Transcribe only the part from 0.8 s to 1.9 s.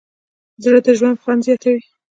د ژوند خوند زیاتوي.